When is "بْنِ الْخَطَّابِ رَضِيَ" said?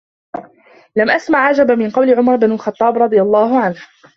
2.35-3.21